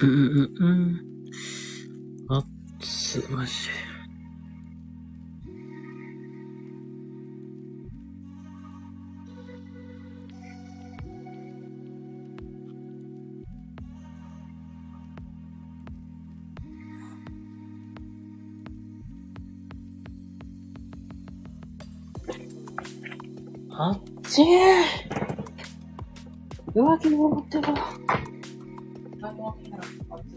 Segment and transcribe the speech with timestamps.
[0.00, 1.00] うんうんうん。
[2.28, 2.44] あっ
[2.80, 3.88] つ、マジで。
[23.70, 24.46] あっちー
[26.74, 27.74] 上着も持ってこ
[29.80, 30.27] Thank you.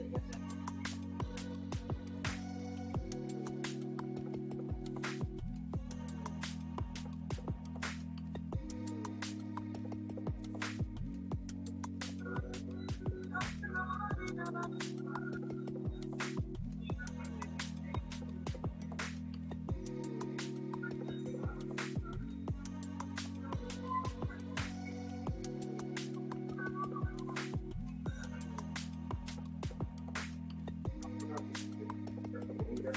[32.84, 32.96] Thank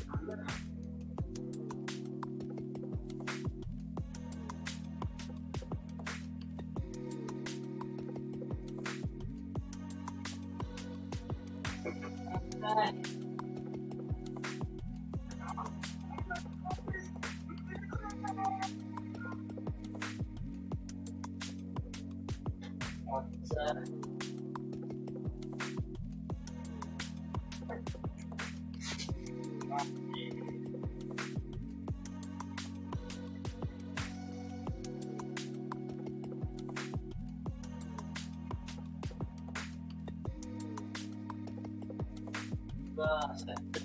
[0.00, 0.05] you.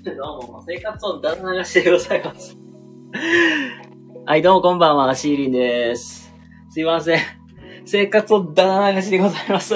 [0.03, 2.57] どうも、生活をだら流してございます。
[4.25, 6.33] はい、どうもこんばんは、シーリンです。
[6.71, 7.19] すいません。
[7.85, 9.75] 生活をだら流しでございます。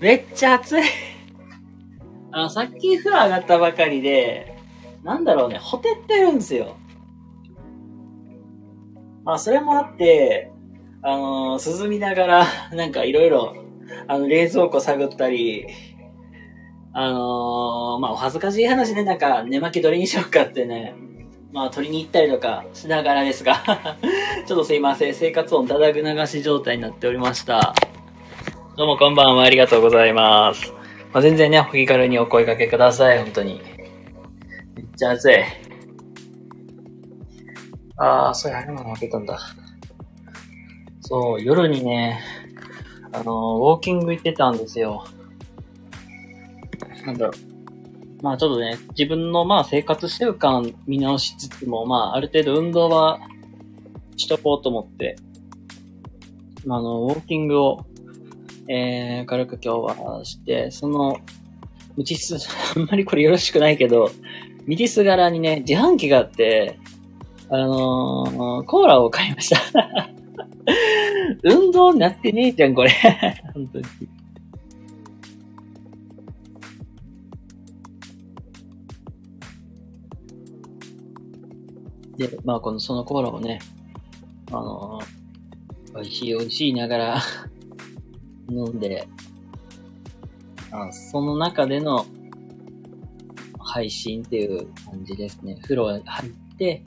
[0.00, 0.82] めっちゃ暑い。
[2.30, 4.54] あの、さっき風呂上がったばかりで、
[5.02, 6.76] なんだろうね、ほてってるんですよ。
[9.24, 10.52] まあ、それもあって、
[11.00, 13.56] あのー涼みながら、なんかいろいろ、
[14.08, 15.93] あの、冷蔵庫探ったり、
[16.96, 20.94] あのーまあ、お恥ずかしい話で、なんか、寝巻きどれにしようかってね、
[21.52, 23.56] まあ、取りに行ったりとかしながらですが、
[24.46, 27.74] ちょっとすいません、生活音だだぐ流し状態になっておりました。
[28.76, 30.72] どうもこんばんは、ありがとうございます。
[31.12, 33.60] まあ、全然ね、お気軽にお声掛けください、本当に。
[34.76, 35.34] めっちゃ暑い。
[37.96, 39.36] あー、そうや、あれも開けたんだ。
[41.00, 42.20] そう、夜にね、
[43.12, 45.04] あのーウォーキング行ってたんですよ。
[47.06, 48.22] なんだろう。
[48.22, 53.20] まあちょっとね、自分のまあ生活習慣見直しつつも、まあある程度運動は
[54.16, 55.16] しとこうと思って、
[56.64, 57.84] まああの、ウォーキングを、
[58.68, 61.18] えー、軽く今日はして、その、
[61.96, 62.36] 道す、
[62.76, 64.10] あんまりこれよろしくないけど、
[64.66, 66.78] 道すがらにね、自販機があって、
[67.50, 69.60] あのー、コーラを買いました。
[71.44, 72.90] 運動になってねえじゃん、これ。
[73.52, 73.84] 本当に。
[82.16, 83.60] で、まあ、この、そのコーラをね、
[84.50, 85.24] あのー
[85.94, 87.22] 美味しい美味しいながら
[88.50, 89.06] 飲んで、
[90.72, 92.04] あその中での
[93.60, 95.56] 配信っていう感じですね。
[95.62, 96.82] 風呂入って、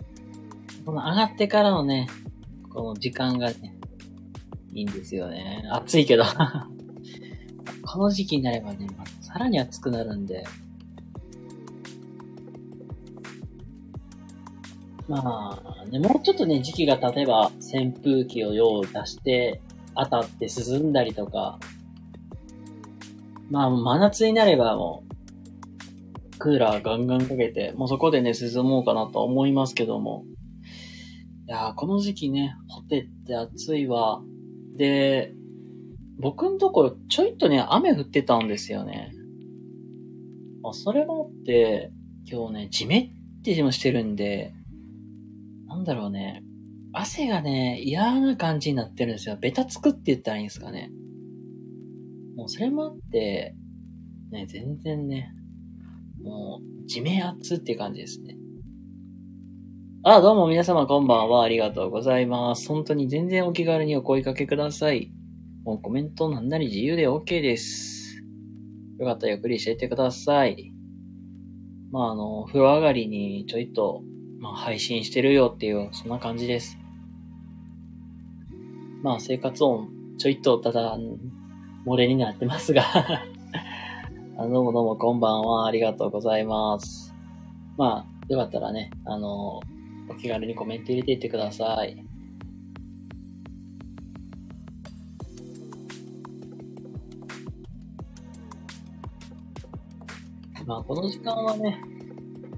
[0.85, 2.07] この上がってからのね、
[2.69, 3.75] この時間がね、
[4.73, 5.63] いいんですよね。
[5.71, 6.23] 暑いけど。
[7.83, 10.43] この時期になればね、まあさらに暑くなるんで、
[15.07, 19.61] まあ、ね、もうちょっとね、時期が例えば扇風機を用を出して、
[19.95, 21.59] 当たって涼んだりとか、
[23.49, 25.03] まあ、真夏になればも
[26.35, 30.25] う、クーラーガンガンかけて、もうそこでね、涼もうかなと思いますけども。
[31.47, 34.21] いやー、この時期ね、ホテって暑いわ。
[34.75, 35.33] で、
[36.19, 39.13] 僕んところちょいとね、雨降ってたんですよね。
[40.63, 41.91] あ、それもあって、
[42.29, 44.53] 今日ね、ジメってしてるんで、
[45.77, 46.43] なんだろうね。
[46.91, 49.37] 汗がね、嫌な感じになってるんですよ。
[49.39, 50.89] ベタつくって言ったらいいんですかね。
[52.35, 53.55] もうそれもあって、
[54.31, 55.31] ね、全然ね、
[56.23, 58.37] もう、地面熱っていう感じですね。
[60.03, 61.43] あ、どうも皆様こんばんは。
[61.43, 62.67] ありがとうございます。
[62.67, 65.11] 本当に全然お気軽にお声掛けください。
[65.63, 68.17] もうコメントなんなり自由で OK です。
[68.97, 70.73] よかったらゆっくりしていってください。
[71.91, 74.01] まあ、あの、風呂上がりにちょいと、
[74.39, 76.77] まあ、配信してるよっていう、そんな感じです。
[79.01, 80.97] まあ、生活音、ちょいとただ、
[81.85, 82.83] 漏れになってますが
[84.37, 85.65] あどうもどうもこんばんは。
[85.65, 87.13] ありがとうございます。
[87.77, 89.61] まあ、よかったらね、あの、
[90.09, 92.03] お気軽にコメント入れていってください。
[100.65, 101.81] まあ、この時間はね、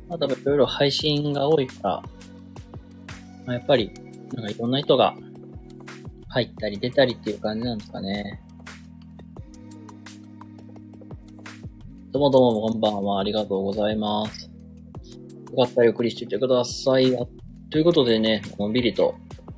[0.09, 1.89] まあ多分いろいろ配信が多いから、
[3.45, 3.91] まあ、やっぱり、
[4.33, 5.15] なんかいろんな人が
[6.27, 8.41] 入ったり出たりっていう感じなんですかね。
[12.11, 13.19] どうもどうもこんばんは。
[13.19, 14.50] ありがとうございます。
[15.51, 17.15] よかったらゆっくりしていてください。
[17.69, 19.15] ということでね、のんびりと、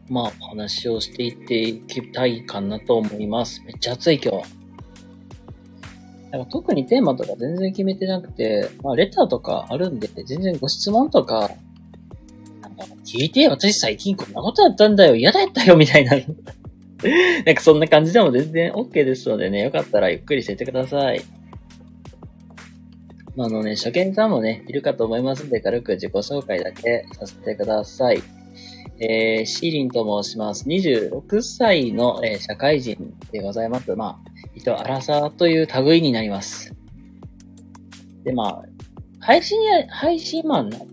[0.09, 3.61] まあ、お話をしていっていきたいかなと思います。
[3.65, 4.60] めっちゃ暑い今日。
[6.49, 11.49] 特にテーマとか全然決めてなくて、まあ、レターとかあるんで、全然ご質問とか、
[12.61, 16.15] なんか、聞いて、私最近こんなことやったんだよ、嫌だったよ、みたいな。
[17.45, 21.21] なんかそんな感じでも全然 OK ですのでね、よかったらゆっくりしていてください。
[23.35, 28.21] まあのね、初見さんもね、いるかと思いますので、軽く自己紹介だけさせてください。
[29.03, 30.67] えー、シーリンと申します。
[30.67, 33.95] 26歳の、えー、社会人でございます。
[33.95, 36.71] まあ、人、アラサーという類になります。
[38.23, 38.63] で、まあ、
[39.19, 40.85] 配信や、配信マンの、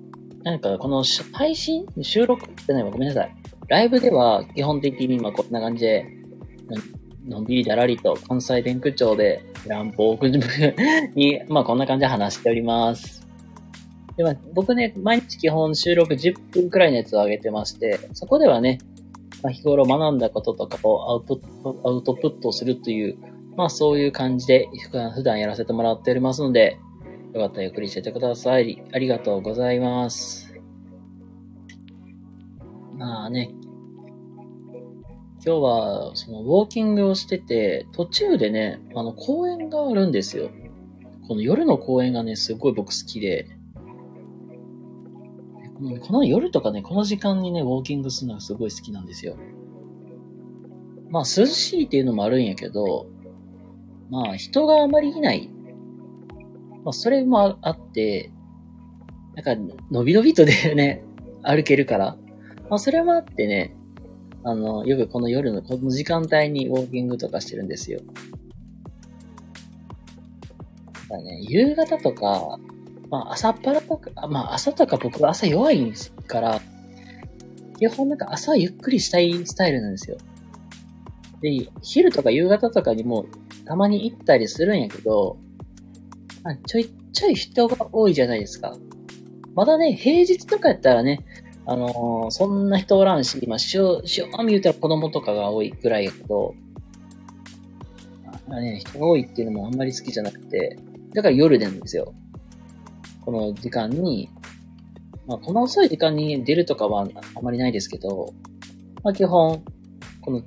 [0.43, 3.34] なんかこの配信収録ってね、ごめんなさい。
[3.69, 6.06] ライブでは基本的にまあこんな感じで、
[7.26, 10.19] のんびりだらりと関西弁区長で乱暴
[11.14, 13.27] に、まあこんな感じで話しております。
[14.19, 18.79] で、まあ僕ね、毎日基本収録10分くらいのやつを上げてまして、そこではね、
[19.44, 21.41] まあ、日頃学んだこととかをアウト
[21.85, 23.17] アウトプットするという、
[23.56, 24.69] まあそういう感じで
[25.15, 26.81] 普段やらせてもらっておりますので、
[27.32, 28.82] よかったらゆっくりしててください。
[28.93, 30.53] ありがとうございます。
[32.97, 33.55] まあね、
[35.47, 40.50] 今日は、その、ウォーキングをしてて、途中でね、あの、公園があるんですよ。
[41.29, 43.47] この夜の公園がね、すごい僕好きで、
[45.80, 49.36] うんこの夜とかね、この時間にね、ウォーキングするのがすごい好きなんですよ。
[51.10, 53.06] まあ、涼しいっていうのもあるんやけど、
[54.10, 55.48] まあ、人があまりいない。
[56.84, 58.32] まあ、それもあって、
[59.34, 59.54] なんか、
[59.90, 61.04] のびのびとでね、
[61.42, 62.16] 歩けるから。
[62.69, 63.74] まあ、それもあってね、
[64.42, 68.00] あの、よくこの夜のこの時間帯にウォーキングとかしてるんですよ。
[71.08, 72.58] だね、夕方とか、
[73.10, 76.60] まあ朝っぱらとか、まあ朝とか僕は朝弱いんですから、
[77.78, 80.16] 基本なんか朝ゆっくりしたいスタイルなんですよ。
[81.40, 83.26] で、昼とか夕方とかにも
[83.64, 85.38] たまに行ったりするんやけど、
[86.43, 88.76] まあ、ちょいちょい人が多いじゃないですか。
[89.55, 91.25] まだね、平日とかやったらね、
[91.66, 96.55] あのー、そんな人おらんし、まあ、塩、塩網言うたら子供とかが多いぐらいやけど、
[98.49, 100.78] まあね、人が多いっていうのもあんまり好きじゃなくて、
[101.12, 102.14] だから夜なんですよ。
[103.28, 104.30] この時間に、
[105.26, 108.32] まあ、この遅い時間に出るとかはあまりないですけど、
[109.05, 109.62] まあ、基本、
[110.22, 110.44] この、ち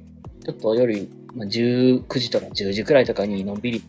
[0.50, 3.84] ょっと夜、まあ、19時とか10時くらいとかにのんびり、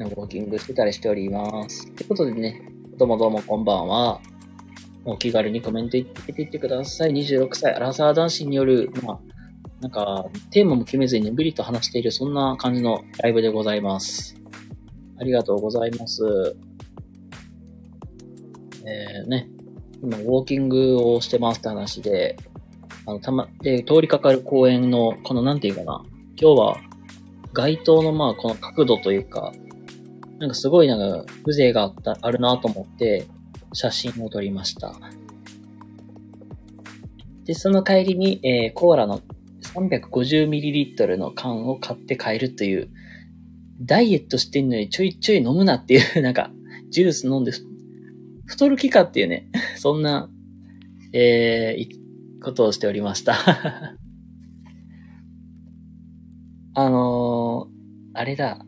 [0.00, 1.86] ウォーキングしてたりしております。
[1.94, 4.20] ということでね、どうもどうもこんばんは。
[5.04, 7.12] お気軽にコメント入れていってください。
[7.12, 9.20] 26歳、アラサー男子による、まあ、
[9.80, 14.34] なんか、テーマも決めずにのんびりと話している、そんな感じのライブでございます。
[15.16, 16.56] ありがとうございます。
[18.86, 19.48] えー、ね、
[20.02, 22.36] 今、ウォーキングをしてますって話で、
[23.04, 26.02] あの、たま、で、通りかかる公園の、この、なんていうかな、
[26.40, 26.76] 今日は、
[27.52, 29.52] 街灯の、まあ、この角度というか、
[30.38, 33.26] なんかすごいなんか、風情があった、あるなと思って、
[33.72, 34.94] 写真を撮りました。
[37.44, 39.20] で、その帰りに、えー、コーラの
[39.74, 42.90] 350ml の缶を買って帰るという、
[43.80, 46.50] ダイエットしてんのにちょいちょい飲むなっていう、なんか、
[46.90, 47.52] ジュース飲んで
[48.46, 50.30] 太る気かっていうね、 そんな、
[51.12, 53.34] えー、ことをしておりました
[56.74, 58.64] あのー、あれだ。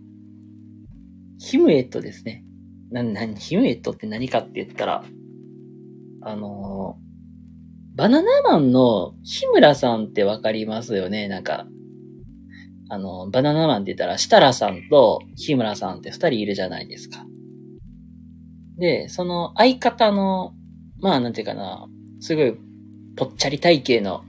[1.38, 2.44] ヒムエットですね。
[2.90, 5.04] な、な、ヒムエットって何かって言ったら、
[6.22, 11.28] あのー、バナナマンの日村さんってわかりますよね？
[11.28, 11.66] なんか、
[12.88, 17.26] あの、バナナマンって言ったら、設楽さんと日村さんって二人いるじゃないですか。
[18.78, 20.54] で、その相方の、
[21.00, 21.86] まあなんていうかな、
[22.20, 22.56] すごい
[23.16, 24.24] ぽっちゃり体型の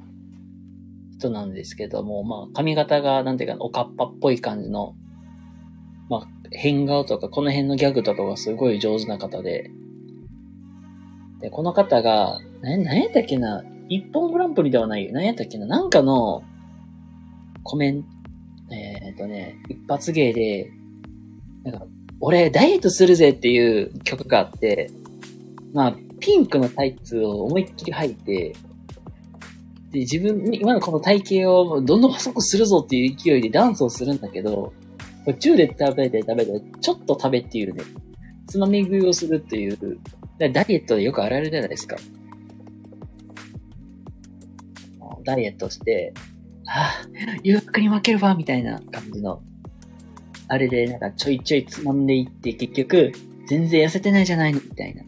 [1.18, 4.96] 人なんですけども、まあ髪型がなんていうかな、おかっぱっぽい感じの、
[6.10, 9.72] まあ変顔とか、この辺のギャグとかがすごい上手な方で、
[11.40, 15.14] で、この方が、な、んやったっけな、一本グランプリではないよ。
[15.14, 16.44] なんやったっけな、なんかの、
[17.64, 18.10] コメント、
[18.72, 20.72] えっ、とね、一発芸で、
[21.64, 21.88] なんか、
[22.22, 24.92] 俺、ダイエットするぜっていう曲があって、
[25.74, 28.56] まあ、ピンクのタイツを思いっきり履いて、
[29.92, 34.74] で、自分、今のこの体型をどんどん細くするぞっていう勢いでダンスをするんだけど、
[35.26, 37.84] 途中で食べて食べて、ちょっと食べっていうね、
[38.48, 40.00] つまみ食いをするっていう、
[40.40, 41.98] ダイエットでよくあられるじゃないですか。
[45.24, 46.14] ダイエットして、
[46.66, 49.42] ああ、ゆっくり負けるわ、みたいな感じの。
[50.50, 53.12] あれで、なんかちょいちょいつまんでいって、結局、
[53.48, 55.04] 全然痩せてないじゃないの、みたいな。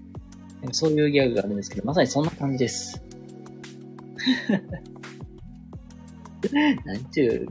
[0.71, 3.03] そういうギャグがあるんですけど、まさにそんな感じです。
[6.85, 7.47] なんちゅう、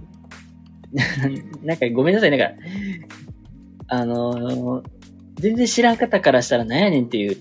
[1.67, 2.53] なんかごめんなさい、なんか、
[3.89, 4.85] あのー、
[5.37, 7.37] 全然知らん方からしたら何やねんっていう、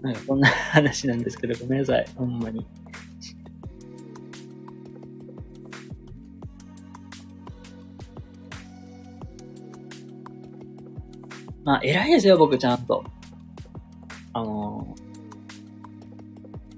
[0.00, 2.66] なんかこんな話なんですけど、ごめんなさい、ほんまに。
[11.66, 13.04] まあ、偉いですよ、僕ちゃんと。
[14.32, 14.94] あの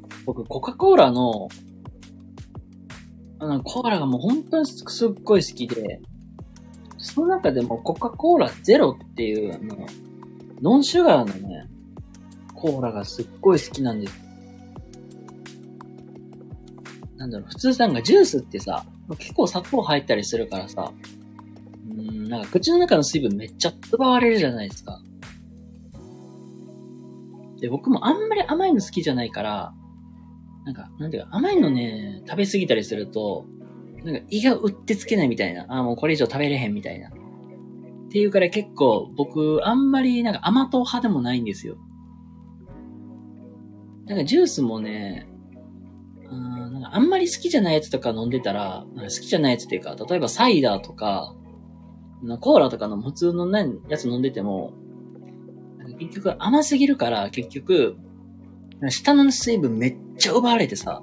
[0.09, 1.51] ー、僕、コカ・コーラの、
[3.39, 6.01] あの、コーラがもう本当にすっごい好きで、
[6.97, 9.87] その中でもコカ・コーラゼロっていう、あの、
[10.63, 11.69] ノンシュガーのね、
[12.55, 14.19] コーラがすっごい好きなんです。
[17.19, 18.87] なんだろう、普通なんかジュースってさ、
[19.19, 20.93] 結構砂糖入ったりするからさ、
[22.29, 25.01] なんか口の中の水分めっちゃ奪われるじゃないですか。
[27.61, 29.75] で、僕もあんまり甘いの好きじゃないから、
[30.65, 33.47] なんか、なんていうか、甘いのね、食べ過ぎたりすると、
[34.05, 35.65] なんか胃がうってつけないみたいな。
[35.69, 37.09] ああ、もうこれ以上食べれへんみたいな。
[37.09, 41.77] っていうから結構僕、あんまりなんか甘党派でもないんですよ。
[44.07, 45.29] なんかジュースもね、
[46.31, 51.35] うん、なんかあんまり好きじゃないやつとか飲んでたら、好きじゃないやつっていうか、例えばサイダーとか、
[52.41, 53.49] コーラとかの普通の
[53.89, 54.73] やつ飲んでても、
[55.99, 57.97] 結局甘すぎるから結局、
[58.89, 61.03] 下の水分めっちゃ奪われてさ、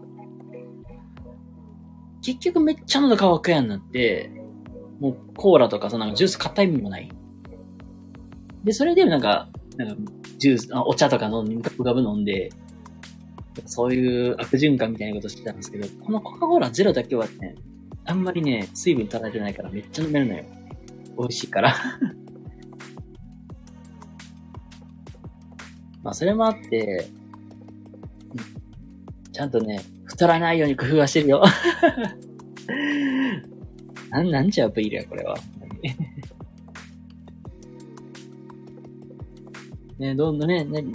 [2.21, 4.31] 結局めっちゃ喉乾くやんなって、
[4.99, 7.11] もうコーラとかさ、なんかジュース硬いもんもない。
[8.63, 12.49] で、それでなんか、なんか、ジュース、あお茶とか飲んで、ガブガブ飲んで、
[13.65, 17.55] そういう悪循環みたいなことしてたんですけど、このコカ・コーラゼロだけはね、
[18.05, 20.43] あんまりね、水分足られてないからめっちゃ飲めるのよ。
[21.17, 21.75] 美味しいから
[26.03, 27.07] まあ、それもあって、
[29.31, 31.43] ちゃんとね、太らないように工夫はしてるよ。
[34.11, 35.35] なん、なんちゃうプリルや、これは。
[39.99, 40.85] ね、どんどんね、ね、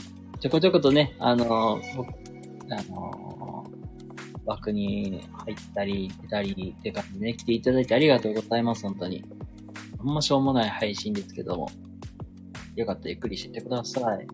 [0.41, 2.09] ちょこちょことね、あのー、僕、
[2.71, 9.25] あのー、枠に入ったり、出たり、って感じでね、来ていただいてありがとうございます、本当に。
[10.01, 11.71] あんましょうもない配信ですけども。
[12.75, 14.27] よかったらゆっくりしてください。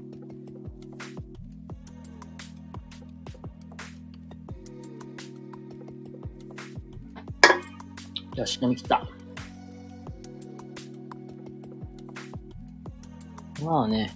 [8.39, 9.09] よし、飲み切った。
[13.65, 14.15] まあね。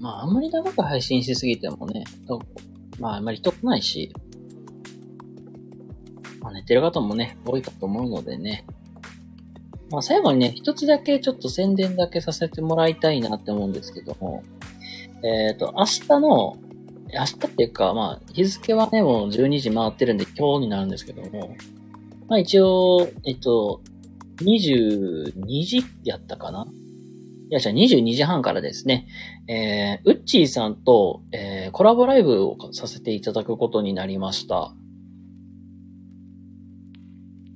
[0.00, 2.04] まあ、あんまり長く配信しすぎてもね、
[2.98, 4.12] まあ、あんまり人来ないし、
[6.68, 8.64] まあ、寝てる方もね、多いかと思うのでね。
[9.90, 14.42] まあ、最後にね、一つだけちょっと宣伝だけさせてもらいたいなって思うんですけども、
[15.22, 16.56] えっ、ー、と、明日の
[17.12, 21.56] 明日っていうか、まあ、日付はね、もう12時回ってるんで今日になるんですけども、
[22.28, 23.80] まあ一応、えっと、
[24.42, 26.66] 22時やったかな？
[27.50, 29.06] いや、じゃあ22時半からですね、
[29.48, 34.74] えー、ウッチーさんと、えー、コラボライブをさせていただくことになりました。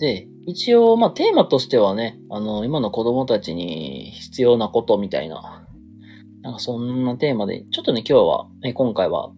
[0.03, 5.65] で、一応、まあ、テーマとしてはね、あの、今の子供たちに必要なことみたいな、
[6.43, 9.31] なんかそんなテーマで、ちょっとね、今日は、ね、今回は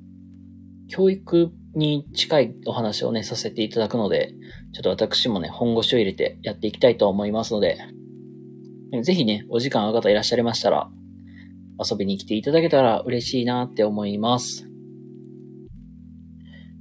[0.89, 4.33] 教育に近いお話をね、させていただくので、
[4.73, 7.77] ちょっと私もね、本腰を入れてやっていきたいと思いますので、
[9.03, 10.89] ぜひね、お時間ある方いらっしゃいましたら、
[11.79, 14.67] 遊びに来ていただけたら嬉しいなって思います。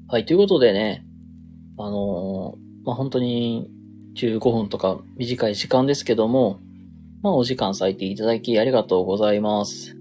[0.07, 1.05] はい、ということでね、
[1.77, 3.69] あのー、まあ、本当に
[4.15, 6.59] 15分とか短い時間ですけども、
[7.21, 9.95] まあ、お時間割いていただきありがとうございます。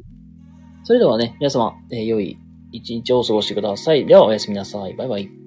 [0.84, 2.38] それではね、皆様、えー、良い
[2.72, 4.06] 一日をお過ごしください。
[4.06, 4.94] ではおやすみなさい。
[4.94, 5.41] バイバイ。